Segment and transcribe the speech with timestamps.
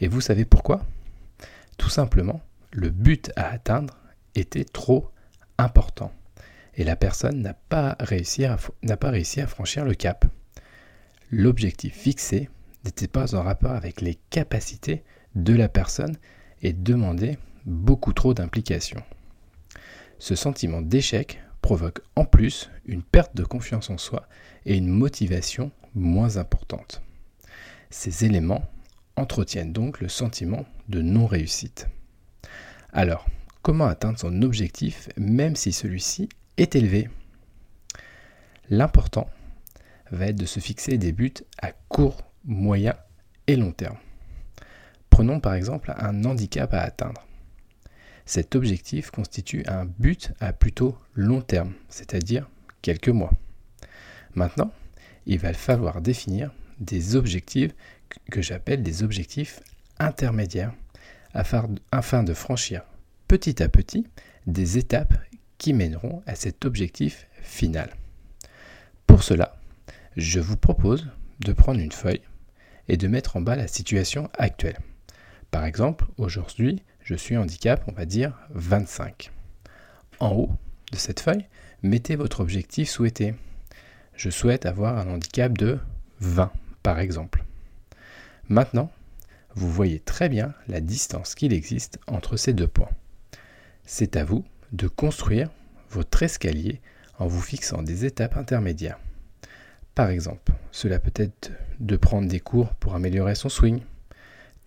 [0.00, 0.84] Et vous savez pourquoi?
[1.78, 2.40] Tout simplement,
[2.72, 3.96] le but à atteindre
[4.34, 5.10] était trop
[5.58, 6.12] important
[6.76, 10.26] et la personne n'a pas, réussi à, franchir le cap.
[11.30, 12.50] L'objectif fixé
[12.84, 15.02] n'était pas en rapport avec les capacités
[15.34, 16.16] de la personne
[16.62, 19.02] et demandait beaucoup trop d'implication.
[20.18, 24.28] Ce sentiment d'échec provoque en plus une perte de confiance en soi
[24.66, 27.02] et une motivation moins importante.
[27.90, 28.64] Ces éléments
[29.16, 31.88] entretiennent donc le sentiment de non-réussite.
[32.92, 33.26] Alors,
[33.62, 37.10] comment atteindre son objectif même si celui-ci est élevé?
[38.70, 39.28] L'important
[40.12, 42.94] va être de se fixer des buts à court, moyen
[43.48, 43.98] et long terme.
[45.10, 47.26] Prenons par exemple un handicap à atteindre.
[48.26, 52.50] Cet objectif constitue un but à plutôt long terme, c'est-à-dire
[52.82, 53.32] quelques mois.
[54.34, 54.72] Maintenant,
[55.26, 57.72] il va falloir définir des objectifs
[58.30, 59.60] que j'appelle des objectifs
[59.98, 60.74] intermédiaires
[61.32, 62.82] afin de franchir
[63.28, 64.06] petit à petit
[64.46, 65.14] des étapes
[65.58, 67.90] qui mèneront à cet objectif final.
[69.06, 69.56] Pour cela,
[70.16, 71.08] je vous propose
[71.40, 72.22] de prendre une feuille
[72.88, 74.78] et de mettre en bas la situation actuelle.
[75.50, 79.30] Par exemple, aujourd'hui, je suis handicap, on va dire 25.
[80.18, 80.50] En haut
[80.90, 81.46] de cette feuille,
[81.84, 83.36] mettez votre objectif souhaité.
[84.16, 85.78] Je souhaite avoir un handicap de
[86.18, 86.50] 20,
[86.82, 87.44] par exemple.
[88.48, 88.90] Maintenant,
[89.54, 92.90] vous voyez très bien la distance qu'il existe entre ces deux points.
[93.84, 95.48] C'est à vous de construire
[95.90, 96.80] votre escalier
[97.20, 98.98] en vous fixant des étapes intermédiaires.
[99.94, 103.80] Par exemple, cela peut être de prendre des cours pour améliorer son swing,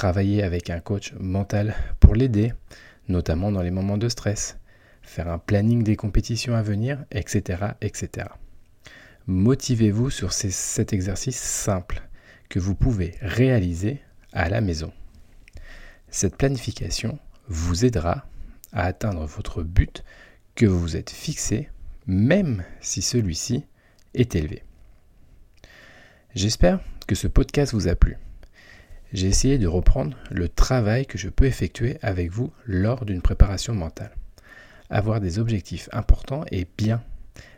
[0.00, 2.54] travailler avec un coach mental pour l'aider,
[3.08, 4.56] notamment dans les moments de stress,
[5.02, 7.74] faire un planning des compétitions à venir, etc.
[7.82, 8.28] etc.
[9.26, 12.00] Motivez-vous sur cet exercice simple
[12.48, 14.00] que vous pouvez réaliser
[14.32, 14.90] à la maison.
[16.08, 17.18] Cette planification
[17.48, 18.24] vous aidera
[18.72, 20.02] à atteindre votre but
[20.54, 21.68] que vous vous êtes fixé,
[22.06, 23.66] même si celui-ci
[24.14, 24.62] est élevé.
[26.34, 28.16] J'espère que ce podcast vous a plu
[29.12, 33.74] j'ai essayé de reprendre le travail que je peux effectuer avec vous lors d'une préparation
[33.74, 34.14] mentale.
[34.88, 37.02] Avoir des objectifs importants est bien,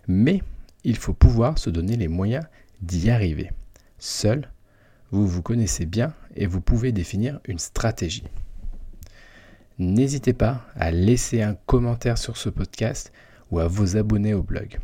[0.09, 0.43] mais
[0.85, 2.45] il faut pouvoir se donner les moyens
[2.81, 3.51] d'y arriver.
[3.99, 4.51] Seul,
[5.11, 8.25] vous vous connaissez bien et vous pouvez définir une stratégie.
[9.79, 13.13] N'hésitez pas à laisser un commentaire sur ce podcast
[13.51, 14.79] ou à vous abonner au blog.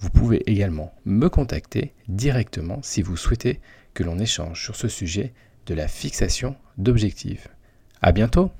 [0.00, 3.60] Vous pouvez également me contacter directement si vous souhaitez
[3.94, 5.32] que l'on échange sur ce sujet
[5.68, 7.48] de la fixation d'objectifs.
[8.00, 8.50] À bientôt!